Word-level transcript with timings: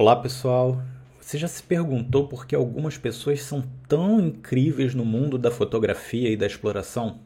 Olá 0.00 0.14
pessoal, 0.14 0.80
você 1.20 1.36
já 1.36 1.48
se 1.48 1.60
perguntou 1.60 2.28
por 2.28 2.46
que 2.46 2.54
algumas 2.54 2.96
pessoas 2.96 3.42
são 3.42 3.64
tão 3.88 4.20
incríveis 4.20 4.94
no 4.94 5.04
mundo 5.04 5.36
da 5.36 5.50
fotografia 5.50 6.30
e 6.30 6.36
da 6.36 6.46
exploração? 6.46 7.18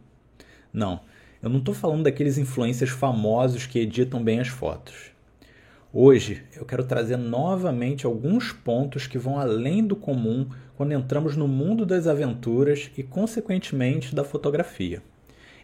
Não, 0.73 1.01
eu 1.43 1.51
não 1.51 1.59
estou 1.59 1.75
falando 1.75 2.05
daqueles 2.05 2.39
influencers 2.39 2.91
famosos 2.91 3.67
que 3.67 3.79
editam 3.79 4.25
bem 4.25 4.41
as 4.41 4.49
fotos. 4.49 5.11
Hoje 5.93 6.45
eu 6.57 6.65
quero 6.65 6.83
trazer 6.85 7.19
novamente 7.19 8.07
alguns 8.07 8.53
pontos 8.53 9.07
que 9.07 9.19
vão 9.19 9.39
além 9.39 9.87
do 9.87 9.95
comum 9.95 10.49
quando 10.75 10.93
entramos 10.93 11.37
no 11.37 11.47
mundo 11.47 11.85
das 11.85 12.07
aventuras 12.07 12.91
e, 12.97 13.03
consequentemente, 13.03 14.15
da 14.15 14.25
fotografia. 14.25 15.03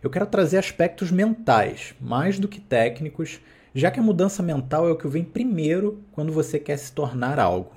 Eu 0.03 0.11
quero 0.11 0.27
trazer 0.27 0.59
aspectos 0.59 1.11
mentais, 1.11 1.95
mais 1.99 2.39
do 2.39 2.47
que 2.47 2.61
técnicos, 2.61 3.41
já 3.75 3.91
que 3.91 4.01
a 4.01 4.03
mudança 4.03 4.43
mental 4.43 4.89
é 4.89 4.93
o 4.93 4.97
que 4.97 5.09
vem 5.09 5.25
primeiro 5.25 6.03
quando 6.13 6.33
você 6.33 6.59
quer 6.59 6.77
se 6.77 6.93
tornar 6.93 7.39
algo. 7.39 7.73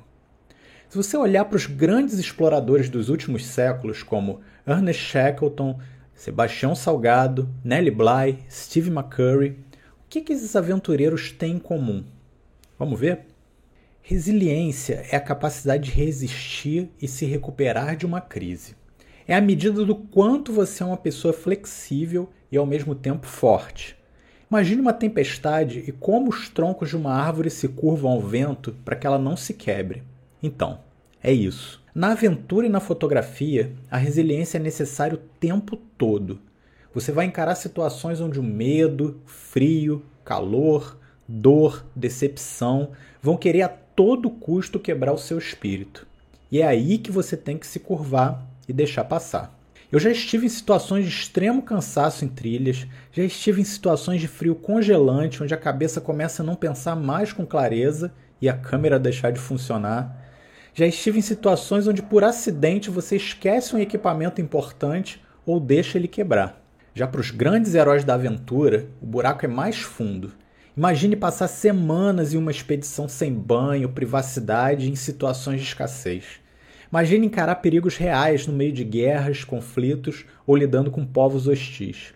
Se 0.90 0.98
você 0.98 1.16
olhar 1.16 1.46
para 1.46 1.56
os 1.56 1.66
grandes 1.66 2.20
exploradores 2.20 2.90
dos 2.90 3.08
últimos 3.08 3.46
séculos, 3.46 4.04
como 4.04 4.42
Ernest 4.68 5.02
Shackleton, 5.02 5.80
Sebastião 6.14 6.76
Salgado, 6.76 7.50
Nellie 7.64 7.92
Bly, 7.92 8.40
Steve 8.50 8.90
McCurry, 8.90 9.58
o 10.06 10.10
que, 10.10 10.22
que 10.22 10.34
esses 10.34 10.56
aventureiros 10.56 11.32
têm 11.32 11.54
em 11.54 11.60
comum? 11.60 12.04
Vamos 12.78 13.00
ver? 13.00 13.28
Resiliência 14.02 15.06
é 15.10 15.16
a 15.16 15.22
capacidade 15.22 15.86
de 15.86 15.92
resistir 15.92 16.90
e 17.02 17.08
se 17.08 17.26
recuperar 17.26 17.96
de 17.96 18.06
uma 18.06 18.20
crise. 18.20 18.76
É 19.26 19.36
a 19.36 19.40
medida 19.40 19.86
do 19.86 19.96
quanto 19.96 20.52
você 20.52 20.84
é 20.84 20.86
uma 20.86 20.98
pessoa 20.98 21.34
flexível 21.34 22.30
e 22.52 22.58
ao 22.58 22.66
mesmo 22.66 22.94
tempo 22.94 23.28
forte. 23.28 23.96
Imagine 24.52 24.82
uma 24.82 24.92
tempestade 24.92 25.82
e 25.88 25.94
como 25.94 26.30
os 26.30 26.50
troncos 26.50 26.90
de 26.90 26.98
uma 26.98 27.14
árvore 27.14 27.50
se 27.50 27.70
curvam 27.70 28.12
ao 28.12 28.20
vento 28.20 28.76
para 28.84 28.98
que 28.98 29.08
ela 29.08 29.18
não 29.18 29.38
se 29.38 29.54
quebre. 29.54 30.04
Então, 30.44 30.80
é 31.24 31.32
isso. 31.32 31.82
Na 31.96 32.12
aventura 32.12 32.68
e 32.68 32.70
na 32.70 32.82
fotografia, 32.82 33.72
a 33.90 33.96
resiliência 33.96 34.58
é 34.58 34.62
necessária 34.62 35.16
o 35.16 35.40
tempo 35.40 35.78
todo. 35.98 36.38
Você 36.94 37.14
vai 37.14 37.28
encarar 37.28 37.56
situações 37.56 38.20
onde 38.20 38.42
o 38.42 38.44
medo, 38.44 39.22
frio, 39.26 40.04
calor, 40.26 40.98
dor, 41.26 41.86
decepção 41.96 42.92
vão 43.22 43.38
querer 43.38 43.62
a 43.62 43.70
todo 43.70 44.30
custo 44.30 44.82
quebrar 44.82 45.14
o 45.14 45.18
seu 45.18 45.38
espírito. 45.38 46.06
E 46.52 46.62
é 46.62 46.68
aí 46.68 46.98
que 46.98 47.10
você 47.10 47.38
tem 47.38 47.58
que 47.58 47.66
se 47.66 47.80
curvar 47.80 48.46
e 48.68 48.74
deixar 48.74 49.06
passar. 49.06 49.58
Eu 49.92 50.00
já 50.00 50.10
estive 50.10 50.46
em 50.46 50.50
situações 50.50 51.04
de 51.04 51.12
extremo 51.12 51.62
cansaço 51.62 52.24
em 52.24 52.30
trilhas, 52.30 52.88
já 53.12 53.24
estive 53.24 53.60
em 53.60 53.66
situações 53.66 54.22
de 54.22 54.28
frio 54.28 54.56
congelante, 54.56 55.44
onde 55.44 55.54
a 55.54 55.58
cabeça 55.58 56.00
começa 56.00 56.42
a 56.42 56.46
não 56.46 56.56
pensar 56.56 56.96
mais 56.96 57.34
com 57.34 57.46
clareza 57.46 58.14
e 58.42 58.48
a 58.48 58.54
câmera 58.54 58.98
deixar 58.98 59.32
de 59.32 59.40
funcionar. 59.40 60.18
Já 60.74 60.88
estive 60.88 61.20
em 61.20 61.22
situações 61.22 61.88
onde 61.88 62.02
por 62.02 62.24
acidente 62.24 62.90
você 62.90 63.18
esquece 63.18 63.76
um 63.76 63.80
equipamento 63.80 64.40
importante 64.40 65.22
ou 65.46 65.60
deixa 65.60 65.98
ele 65.98 66.08
quebrar. 66.08 66.64
Já 66.96 67.06
para 67.06 67.20
os 67.20 67.30
grandes 67.30 67.76
heróis 67.76 68.06
da 68.06 68.14
aventura, 68.14 68.88
o 69.02 69.06
buraco 69.06 69.44
é 69.44 69.50
mais 69.50 69.82
fundo. 69.82 70.32
Imagine 70.76 71.18
passar 71.18 71.50
semanas 71.50 72.34
em 72.34 72.38
uma 72.38 72.52
expedição 72.52 73.10
sem 73.10 73.34
banho, 73.34 73.90
privacidade 73.90 74.90
em 74.90 74.96
situações 74.96 75.60
de 75.60 75.68
escassez. 75.68 76.40
Imagine 76.92 77.28
encarar 77.28 77.56
perigos 77.56 77.96
reais 77.96 78.46
no 78.46 78.52
meio 78.52 78.74
de 78.74 78.84
guerras, 78.84 79.46
conflitos 79.46 80.26
ou 80.46 80.58
lidando 80.58 80.92
com 80.92 81.06
povos 81.06 81.48
hostis. 81.48 82.14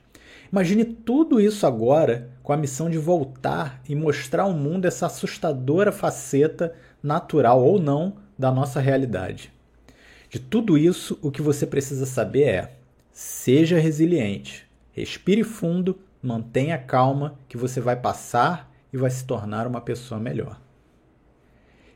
Imagine 0.52 0.84
tudo 0.84 1.40
isso 1.40 1.66
agora 1.66 2.30
com 2.44 2.52
a 2.52 2.58
missão 2.58 2.90
de 2.90 2.98
voltar 2.98 3.82
e 3.88 3.96
mostrar 3.96 4.44
ao 4.44 4.54
mundo 4.54 4.86
essa 4.86 5.06
assustadora 5.06 5.92
faceta, 5.92 6.76
natural 7.02 7.64
ou 7.64 7.80
não, 7.80 8.18
da 8.38 8.52
nossa 8.52 8.82
realidade. 8.82 9.52
De 10.30 10.40
tudo 10.40 10.78
isso, 10.78 11.18
o 11.22 11.32
que 11.32 11.42
você 11.42 11.66
precisa 11.66 12.06
saber 12.06 12.44
é: 12.44 12.72
seja 13.14 13.80
resiliente, 13.80 14.68
respire 14.92 15.44
fundo, 15.44 15.98
mantenha 16.22 16.78
calma, 16.78 17.40
que 17.48 17.56
você 17.56 17.80
vai 17.80 17.96
passar 17.96 18.70
e 18.92 18.98
vai 18.98 19.10
se 19.10 19.24
tornar 19.24 19.68
uma 19.68 19.80
pessoa 19.80 20.20
melhor. 20.20 20.65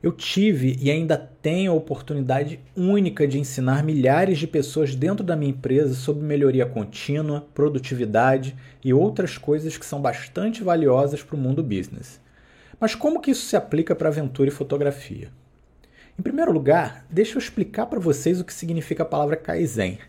Eu 0.02 0.14
tive 0.14 0.78
e 0.80 0.90
ainda 0.90 1.18
tenho 1.18 1.74
a 1.74 1.76
oportunidade 1.76 2.62
única 2.74 3.28
de 3.28 3.38
ensinar 3.38 3.84
milhares 3.84 4.38
de 4.38 4.48
pessoas 4.48 4.96
dentro 4.96 5.26
da 5.26 5.36
minha 5.36 5.52
empresa 5.52 5.94
sobre 5.94 6.24
melhoria 6.24 6.66
contínua, 6.66 7.46
produtividade 7.54 8.56
e 8.82 8.94
outras 8.94 9.38
coisas 9.38 9.78
que 9.78 9.86
são 9.86 10.02
bastante 10.02 10.64
valiosas 10.64 11.22
para 11.22 11.36
o 11.36 11.40
mundo 11.40 11.62
business. 11.62 12.22
Mas 12.80 12.96
como 12.96 13.20
que 13.20 13.32
isso 13.32 13.46
se 13.46 13.58
aplica 13.58 13.94
para 13.94 14.08
aventura 14.08 14.48
e 14.48 14.54
fotografia? 14.54 15.30
Em 16.18 16.22
primeiro 16.22 16.54
lugar, 16.54 17.06
deixa 17.10 17.36
eu 17.36 17.40
explicar 17.40 17.86
para 17.88 18.00
vocês 18.00 18.40
o 18.40 18.46
que 18.46 18.54
significa 18.54 19.04
a 19.04 19.06
palavra 19.06 19.36
Kaizen. 19.36 20.00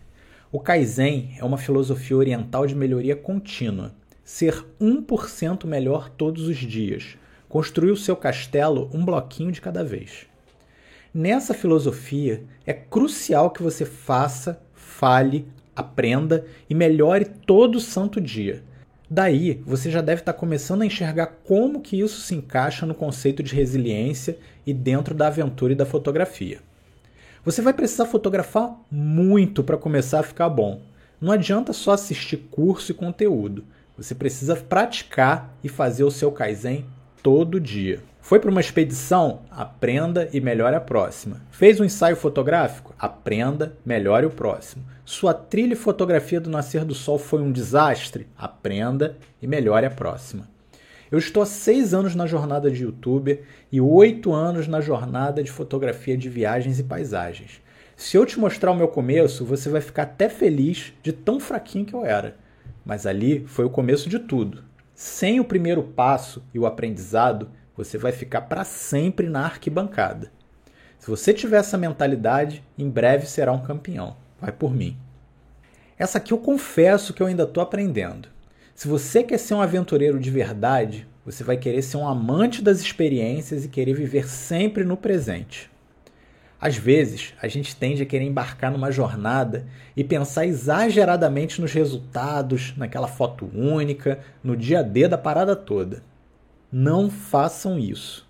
O 0.53 0.59
Kaizen 0.59 1.35
é 1.37 1.43
uma 1.43 1.57
filosofia 1.57 2.15
oriental 2.15 2.65
de 2.65 2.75
melhoria 2.75 3.15
contínua, 3.15 3.93
ser 4.23 4.65
1% 4.79 5.65
melhor 5.65 6.09
todos 6.09 6.47
os 6.47 6.57
dias, 6.57 7.17
construir 7.51 7.91
o 7.91 7.97
seu 7.97 8.15
castelo 8.15 8.89
um 8.93 9.03
bloquinho 9.03 9.51
de 9.51 9.59
cada 9.59 9.83
vez. 9.83 10.25
Nessa 11.13 11.53
filosofia, 11.53 12.45
é 12.65 12.71
crucial 12.71 13.51
que 13.51 13.61
você 13.61 13.83
faça, 13.83 14.61
fale, 14.73 15.45
aprenda 15.75 16.45
e 16.69 16.73
melhore 16.73 17.25
todo 17.25 17.81
santo 17.81 18.21
dia. 18.21 18.63
Daí, 19.09 19.61
você 19.65 19.91
já 19.91 19.99
deve 19.99 20.21
estar 20.21 20.31
começando 20.31 20.83
a 20.83 20.85
enxergar 20.85 21.27
como 21.43 21.81
que 21.81 21.99
isso 21.99 22.21
se 22.21 22.33
encaixa 22.33 22.85
no 22.85 22.95
conceito 22.95 23.43
de 23.43 23.53
resiliência 23.53 24.37
e 24.65 24.73
dentro 24.73 25.13
da 25.13 25.27
aventura 25.27 25.73
e 25.73 25.75
da 25.75 25.85
fotografia. 25.85 26.59
Você 27.43 27.61
vai 27.61 27.73
precisar 27.73 28.05
fotografar 28.05 28.79
muito 28.89 29.61
para 29.61 29.75
começar 29.75 30.21
a 30.21 30.23
ficar 30.23 30.47
bom. 30.47 30.79
Não 31.19 31.33
adianta 31.33 31.73
só 31.73 31.91
assistir 31.91 32.37
curso 32.49 32.93
e 32.93 32.95
conteúdo. 32.95 33.65
Você 33.97 34.15
precisa 34.15 34.55
praticar 34.55 35.53
e 35.61 35.67
fazer 35.67 36.05
o 36.05 36.11
seu 36.11 36.31
Kaizen 36.31 36.85
todo 37.21 37.59
dia. 37.59 37.99
Foi 38.21 38.39
para 38.39 38.49
uma 38.49 38.61
expedição? 38.61 39.41
Aprenda 39.51 40.29
e 40.31 40.39
melhore 40.39 40.75
a 40.75 40.81
próxima. 40.81 41.41
Fez 41.51 41.79
um 41.79 41.83
ensaio 41.83 42.15
fotográfico? 42.15 42.93
Aprenda, 42.97 43.75
melhore 43.85 44.25
o 44.25 44.31
próximo. 44.31 44.83
Sua 45.05 45.33
trilha 45.33 45.73
e 45.73 45.77
fotografia 45.77 46.39
do 46.39 46.49
nascer 46.49 46.85
do 46.85 46.95
sol 46.95 47.17
foi 47.19 47.41
um 47.41 47.51
desastre? 47.51 48.27
Aprenda 48.37 49.17
e 49.41 49.47
melhore 49.47 49.85
a 49.85 49.91
próxima. 49.91 50.49
Eu 51.11 51.19
estou 51.19 51.43
há 51.43 51.45
seis 51.45 51.93
anos 51.93 52.15
na 52.15 52.25
jornada 52.25 52.71
de 52.71 52.83
youtuber 52.83 53.41
e 53.71 53.81
oito 53.81 54.31
anos 54.31 54.67
na 54.67 54.79
jornada 54.79 55.43
de 55.43 55.51
fotografia 55.51 56.17
de 56.17 56.29
viagens 56.29 56.79
e 56.79 56.83
paisagens. 56.83 57.61
Se 57.97 58.17
eu 58.17 58.25
te 58.25 58.39
mostrar 58.39 58.71
o 58.71 58.75
meu 58.75 58.87
começo, 58.87 59.45
você 59.45 59.69
vai 59.69 59.81
ficar 59.81 60.03
até 60.03 60.29
feliz 60.29 60.93
de 61.03 61.11
tão 61.11 61.39
fraquinho 61.39 61.85
que 61.85 61.93
eu 61.93 62.05
era. 62.05 62.37
Mas 62.85 63.05
ali 63.05 63.43
foi 63.45 63.65
o 63.65 63.69
começo 63.69 64.09
de 64.09 64.17
tudo. 64.19 64.63
Sem 65.03 65.39
o 65.39 65.43
primeiro 65.43 65.81
passo 65.81 66.43
e 66.53 66.59
o 66.59 66.67
aprendizado, 66.67 67.49
você 67.75 67.97
vai 67.97 68.11
ficar 68.11 68.41
para 68.41 68.63
sempre 68.63 69.27
na 69.27 69.45
arquibancada. 69.45 70.31
Se 70.99 71.09
você 71.09 71.33
tiver 71.33 71.57
essa 71.57 71.75
mentalidade, 71.75 72.63
em 72.77 72.87
breve 72.87 73.25
será 73.25 73.51
um 73.51 73.63
campeão. 73.63 74.15
Vai 74.39 74.51
por 74.51 74.71
mim. 74.71 74.95
Essa 75.97 76.19
aqui 76.19 76.31
eu 76.31 76.37
confesso 76.37 77.15
que 77.15 77.23
eu 77.23 77.25
ainda 77.25 77.41
estou 77.41 77.63
aprendendo. 77.63 78.29
Se 78.75 78.87
você 78.87 79.23
quer 79.23 79.39
ser 79.39 79.55
um 79.55 79.61
aventureiro 79.61 80.19
de 80.19 80.29
verdade, 80.29 81.07
você 81.25 81.43
vai 81.43 81.57
querer 81.57 81.81
ser 81.81 81.97
um 81.97 82.07
amante 82.07 82.61
das 82.61 82.79
experiências 82.79 83.65
e 83.65 83.69
querer 83.69 83.95
viver 83.95 84.29
sempre 84.29 84.83
no 84.83 84.95
presente. 84.95 85.67
Às 86.61 86.77
vezes, 86.77 87.33
a 87.41 87.47
gente 87.47 87.75
tende 87.75 88.03
a 88.03 88.05
querer 88.05 88.23
embarcar 88.23 88.71
numa 88.71 88.91
jornada 88.91 89.65
e 89.97 90.03
pensar 90.03 90.45
exageradamente 90.45 91.59
nos 91.59 91.73
resultados, 91.73 92.75
naquela 92.77 93.07
foto 93.07 93.49
única, 93.51 94.19
no 94.43 94.55
dia 94.55 94.83
D 94.83 95.07
da 95.07 95.17
parada 95.17 95.55
toda. 95.55 96.03
Não 96.71 97.09
façam 97.09 97.79
isso. 97.79 98.29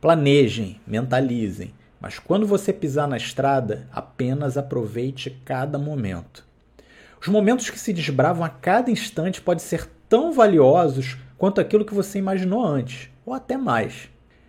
Planejem, 0.00 0.80
mentalizem, 0.86 1.74
mas 2.00 2.18
quando 2.18 2.46
você 2.46 2.72
pisar 2.72 3.06
na 3.06 3.18
estrada, 3.18 3.86
apenas 3.92 4.56
aproveite 4.56 5.42
cada 5.44 5.78
momento. 5.78 6.46
Os 7.20 7.28
momentos 7.28 7.68
que 7.68 7.78
se 7.78 7.92
desbravam 7.92 8.42
a 8.42 8.48
cada 8.48 8.90
instante 8.90 9.42
podem 9.42 9.62
ser 9.62 9.86
tão 10.08 10.32
valiosos 10.32 11.18
quanto 11.36 11.60
aquilo 11.60 11.84
que 11.84 11.94
você 11.94 12.18
imaginou 12.18 12.64
antes, 12.64 13.10
ou 13.26 13.34
até 13.34 13.58
mais. 13.58 14.08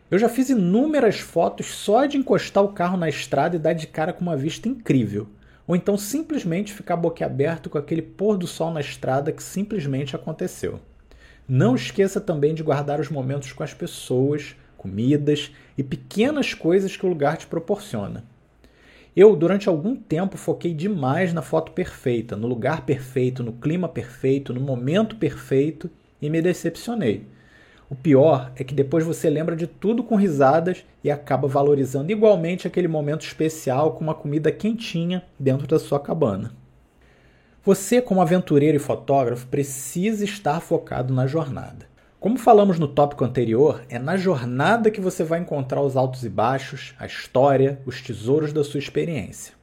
Eu 0.10 0.18
já 0.18 0.30
fiz 0.30 0.50
inúmeras 0.50 1.20
fotos 1.20 1.66
só 1.66 2.06
de 2.06 2.16
encostar 2.16 2.64
o 2.64 2.72
carro 2.72 2.96
na 2.96 3.10
estrada 3.10 3.58
e 3.58 3.60
dar 3.60 3.74
de 3.74 3.88
cara 3.88 4.14
com 4.14 4.22
uma 4.22 4.38
vista 4.38 4.70
incrível. 4.70 5.28
Ou 5.68 5.76
então 5.76 5.98
simplesmente 5.98 6.74
ficar 6.74 6.96
boquiaberto 6.96 7.70
com 7.70 7.78
aquele 7.78 8.02
pôr 8.02 8.38
do 8.38 8.48
sol 8.48 8.72
na 8.72 8.80
estrada 8.80 9.34
que 9.34 9.44
simplesmente 9.44 10.16
aconteceu. 10.16 10.80
Não 11.46 11.76
esqueça 11.76 12.22
também 12.22 12.54
de 12.54 12.64
guardar 12.64 13.02
os 13.02 13.10
momentos 13.10 13.52
com 13.52 13.64
as 13.64 13.74
pessoas, 13.74 14.56
comidas 14.78 15.52
e 15.78 15.84
pequenas 15.84 16.54
coisas 16.54 16.96
que 16.96 17.06
o 17.06 17.10
lugar 17.10 17.36
te 17.36 17.46
proporciona. 17.46 18.24
Eu, 19.14 19.36
durante 19.36 19.68
algum 19.68 19.94
tempo, 19.94 20.38
foquei 20.38 20.74
demais 20.74 21.34
na 21.34 21.42
foto 21.42 21.74
perfeita, 21.74 22.38
no 22.38 22.48
lugar 22.48 22.86
perfeito, 22.86 23.44
no 23.44 23.52
clima 23.52 23.90
perfeito, 23.90 24.54
no 24.54 24.62
momento 24.62 25.18
perfeito 25.18 25.90
e 26.22 26.30
me 26.30 26.42
decepcionei. 26.42 27.26
O 27.90 27.96
pior 27.96 28.52
é 28.58 28.66
que 28.66 28.74
depois 28.74 29.06
você 29.06 29.30
lembra 29.30 29.56
de 29.56 29.66
tudo 29.66 30.04
com 30.04 30.18
risadas 30.18 30.84
e 31.02 31.10
acaba 31.10 31.48
valorizando 31.48 32.12
igualmente 32.12 32.68
aquele 32.68 32.88
momento 32.88 33.26
especial 33.26 33.94
com 33.94 34.04
uma 34.04 34.14
comida 34.14 34.52
quentinha 34.52 35.24
dentro 35.40 35.66
da 35.66 35.80
sua 35.80 35.98
cabana. 35.98 36.52
Você, 37.64 38.02
como 38.02 38.22
aventureiro 38.22 38.76
e 38.76 38.80
fotógrafo, 38.80 39.48
precisa 39.48 40.26
estar 40.26 40.60
focado 40.60 41.14
na 41.14 41.28
jornada. 41.28 41.88
Como 42.20 42.38
falamos 42.38 42.78
no 42.78 42.90
tópico 42.90 43.24
anterior, 43.24 43.82
é 43.90 43.98
na 43.98 44.18
jornada 44.18 44.92
que 44.92 45.00
você 45.00 45.24
vai 45.24 45.40
encontrar 45.40 45.82
os 45.82 45.96
altos 45.96 46.24
e 46.26 46.30
baixos, 46.30 46.94
a 47.00 47.06
história, 47.06 47.80
os 47.86 48.02
tesouros 48.02 48.52
da 48.52 48.66
sua 48.66 48.80
experiência. 48.80 49.54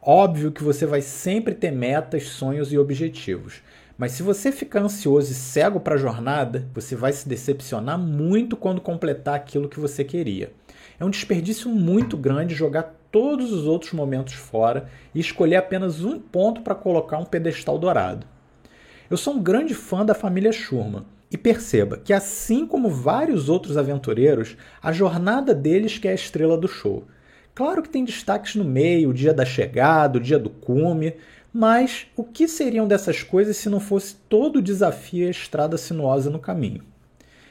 Óbvio 0.00 0.52
que 0.52 0.64
você 0.64 0.86
vai 0.86 1.02
sempre 1.02 1.54
ter 1.54 1.70
metas, 1.70 2.28
sonhos 2.28 2.72
e 2.72 2.78
objetivos, 2.78 3.62
mas 3.98 4.12
se 4.12 4.22
você 4.22 4.52
ficar 4.52 4.82
ansioso 4.82 5.32
e 5.32 5.34
cego 5.34 5.80
para 5.80 5.96
a 5.96 5.98
jornada, 5.98 6.68
você 6.72 6.94
vai 6.94 7.12
se 7.12 7.28
decepcionar 7.28 7.98
muito 7.98 8.56
quando 8.56 8.80
completar 8.80 9.34
aquilo 9.34 9.68
que 9.68 9.80
você 9.80 10.04
queria. 10.04 10.52
É 11.00 11.04
um 11.04 11.10
desperdício 11.10 11.68
muito 11.68 12.16
grande 12.16 12.54
jogar 12.54 12.94
todos 13.10 13.52
os 13.52 13.66
outros 13.66 13.92
momentos 13.92 14.34
fora 14.34 14.88
e 15.12 15.18
escolher 15.18 15.56
apenas 15.56 16.04
um 16.04 16.20
ponto 16.20 16.60
para 16.60 16.76
colocar 16.76 17.18
um 17.18 17.24
pedestal 17.24 17.76
dourado. 17.76 18.24
Eu 19.10 19.16
sou 19.16 19.34
um 19.34 19.42
grande 19.42 19.74
fã 19.74 20.04
da 20.04 20.14
família 20.14 20.52
Schurman 20.52 21.04
e 21.28 21.36
perceba 21.36 21.96
que, 21.96 22.12
assim 22.12 22.66
como 22.66 22.88
vários 22.88 23.48
outros 23.48 23.76
aventureiros, 23.76 24.56
a 24.80 24.92
jornada 24.92 25.52
deles 25.52 25.98
que 25.98 26.06
é 26.06 26.12
a 26.12 26.14
estrela 26.14 26.56
do 26.56 26.68
show. 26.68 27.04
Claro 27.52 27.82
que 27.82 27.88
tem 27.88 28.04
destaques 28.04 28.54
no 28.54 28.64
meio, 28.64 29.10
o 29.10 29.14
dia 29.14 29.34
da 29.34 29.44
chegada, 29.44 30.18
o 30.18 30.20
dia 30.20 30.38
do 30.38 30.48
cume, 30.48 31.14
mas 31.52 32.06
o 32.14 32.22
que 32.22 32.46
seriam 32.46 32.86
dessas 32.86 33.22
coisas 33.22 33.56
se 33.56 33.68
não 33.68 33.80
fosse 33.80 34.14
todo 34.28 34.56
o 34.56 34.62
desafio 34.62 35.24
e 35.24 35.28
a 35.28 35.30
estrada 35.30 35.78
sinuosa 35.78 36.30
no 36.30 36.38
caminho? 36.38 36.84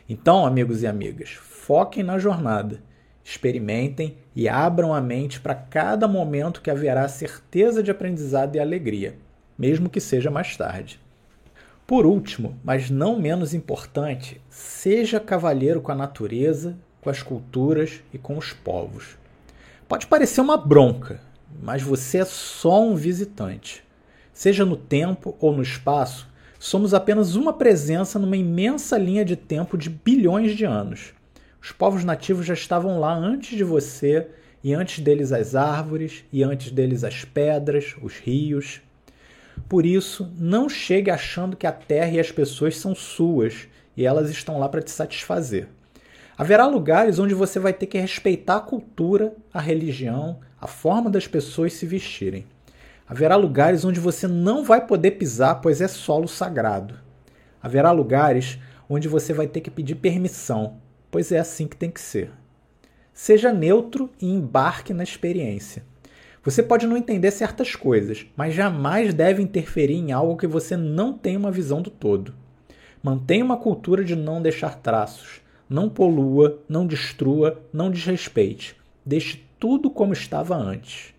Então, 0.07 0.45
amigos 0.45 0.83
e 0.83 0.87
amigas, 0.87 1.31
foquem 1.31 2.03
na 2.03 2.17
jornada, 2.17 2.81
experimentem 3.23 4.17
e 4.35 4.47
abram 4.47 4.93
a 4.93 5.01
mente 5.01 5.39
para 5.39 5.53
cada 5.53 6.07
momento 6.07 6.61
que 6.61 6.71
haverá 6.71 7.07
certeza 7.07 7.83
de 7.83 7.91
aprendizado 7.91 8.55
e 8.55 8.59
alegria, 8.59 9.17
mesmo 9.57 9.89
que 9.89 9.99
seja 9.99 10.31
mais 10.31 10.55
tarde. 10.55 10.99
Por 11.85 12.05
último, 12.05 12.57
mas 12.63 12.89
não 12.89 13.19
menos 13.19 13.53
importante, 13.53 14.39
seja 14.49 15.19
cavalheiro 15.19 15.81
com 15.81 15.91
a 15.91 15.95
natureza, 15.95 16.77
com 17.01 17.09
as 17.09 17.23
culturas 17.23 18.01
e 18.13 18.17
com 18.17 18.37
os 18.37 18.53
povos. 18.53 19.17
Pode 19.87 20.05
parecer 20.07 20.41
uma 20.41 20.57
bronca, 20.57 21.21
mas 21.61 21.81
você 21.81 22.19
é 22.19 22.25
só 22.25 22.81
um 22.81 22.95
visitante. 22.95 23.86
Seja 24.37 24.63
no 24.63 24.77
tempo 24.77 25.35
ou 25.39 25.51
no 25.51 25.63
espaço, 25.63 26.27
somos 26.59 26.93
apenas 26.93 27.33
uma 27.33 27.51
presença 27.51 28.19
numa 28.19 28.37
imensa 28.37 28.95
linha 28.95 29.25
de 29.25 29.35
tempo 29.35 29.75
de 29.75 29.89
bilhões 29.89 30.55
de 30.55 30.63
anos. 30.63 31.11
Os 31.59 31.71
povos 31.71 32.03
nativos 32.03 32.45
já 32.45 32.53
estavam 32.53 32.99
lá 32.99 33.15
antes 33.15 33.57
de 33.57 33.63
você, 33.63 34.27
e 34.63 34.75
antes 34.75 34.99
deles 34.99 35.31
as 35.31 35.55
árvores, 35.55 36.23
e 36.31 36.43
antes 36.43 36.69
deles 36.69 37.03
as 37.03 37.25
pedras, 37.25 37.95
os 37.99 38.19
rios. 38.19 38.79
Por 39.67 39.87
isso, 39.87 40.31
não 40.37 40.69
chegue 40.69 41.09
achando 41.09 41.57
que 41.57 41.65
a 41.65 41.71
terra 41.71 42.11
e 42.11 42.19
as 42.19 42.31
pessoas 42.31 42.77
são 42.77 42.93
suas 42.93 43.67
e 43.97 44.05
elas 44.05 44.29
estão 44.29 44.59
lá 44.59 44.69
para 44.69 44.83
te 44.83 44.91
satisfazer. 44.91 45.67
Haverá 46.37 46.67
lugares 46.67 47.17
onde 47.17 47.33
você 47.33 47.57
vai 47.57 47.73
ter 47.73 47.87
que 47.87 47.97
respeitar 47.97 48.57
a 48.57 48.61
cultura, 48.61 49.33
a 49.51 49.59
religião, 49.59 50.37
a 50.61 50.67
forma 50.67 51.09
das 51.09 51.25
pessoas 51.25 51.73
se 51.73 51.87
vestirem. 51.87 52.45
Haverá 53.07 53.37
lugares 53.37 53.85
onde 53.85 53.99
você 53.99 54.27
não 54.27 54.63
vai 54.63 54.85
poder 54.85 55.11
pisar, 55.11 55.61
pois 55.61 55.79
é 55.79 55.87
solo 55.87 56.27
sagrado. 56.27 56.95
Haverá 57.61 57.91
lugares 57.91 58.59
onde 58.89 59.07
você 59.07 59.33
vai 59.33 59.47
ter 59.47 59.61
que 59.61 59.71
pedir 59.71 59.95
permissão, 59.95 60.75
pois 61.09 61.31
é 61.31 61.39
assim 61.39 61.67
que 61.67 61.77
tem 61.77 61.89
que 61.89 62.01
ser. 62.01 62.31
Seja 63.13 63.53
neutro 63.53 64.09
e 64.21 64.29
embarque 64.29 64.93
na 64.93 65.03
experiência. 65.03 65.83
Você 66.43 66.61
pode 66.61 66.85
não 66.85 66.97
entender 66.97 67.31
certas 67.31 67.75
coisas, 67.75 68.25
mas 68.35 68.53
jamais 68.53 69.13
deve 69.13 69.41
interferir 69.41 69.95
em 69.95 70.11
algo 70.11 70.37
que 70.37 70.47
você 70.47 70.75
não 70.77 71.13
tem 71.13 71.35
uma 71.35 71.51
visão 71.51 71.81
do 71.81 71.89
todo. 71.89 72.33
Mantenha 73.01 73.43
uma 73.43 73.57
cultura 73.57 74.03
de 74.03 74.15
não 74.15 74.41
deixar 74.41 74.75
traços. 74.75 75.41
Não 75.69 75.89
polua, 75.89 76.61
não 76.67 76.85
destrua, 76.85 77.61
não 77.71 77.89
desrespeite. 77.89 78.75
Deixe 79.05 79.45
tudo 79.59 79.89
como 79.89 80.13
estava 80.13 80.55
antes. 80.55 81.13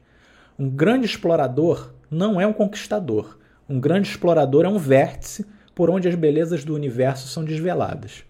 Um 0.59 0.69
grande 0.69 1.07
explorador 1.07 1.93
não 2.11 2.41
é 2.41 2.47
um 2.47 2.53
conquistador. 2.53 3.39
Um 3.69 3.79
grande 3.79 4.09
explorador 4.09 4.65
é 4.65 4.69
um 4.69 4.79
vértice 4.79 5.47
por 5.75 5.89
onde 5.89 6.09
as 6.09 6.15
belezas 6.17 6.65
do 6.65 6.75
universo 6.75 7.29
são 7.29 7.45
desveladas. 7.45 8.25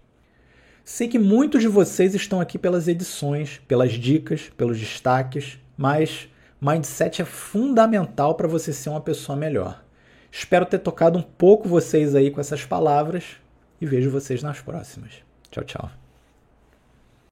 Sei 0.85 1.07
que 1.07 1.17
muitos 1.17 1.61
de 1.61 1.67
vocês 1.67 2.13
estão 2.13 2.39
aqui 2.39 2.57
pelas 2.57 2.87
edições, 2.87 3.59
pelas 3.67 3.93
dicas, 3.93 4.51
pelos 4.55 4.79
destaques, 4.79 5.59
mas 5.75 6.29
mindset 6.61 7.21
é 7.21 7.25
fundamental 7.25 8.35
para 8.35 8.47
você 8.47 8.71
ser 8.73 8.89
uma 8.89 9.01
pessoa 9.01 9.35
melhor. 9.35 9.83
Espero 10.31 10.65
ter 10.65 10.79
tocado 10.79 11.17
um 11.17 11.23
pouco 11.23 11.67
vocês 11.67 12.13
aí 12.15 12.29
com 12.29 12.39
essas 12.39 12.65
palavras 12.65 13.23
e 13.81 13.85
vejo 13.85 14.11
vocês 14.11 14.43
nas 14.43 14.61
próximas. 14.61 15.13
Tchau, 15.49 15.63
tchau. 15.63 16.08